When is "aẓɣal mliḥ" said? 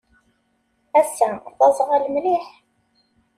1.67-2.47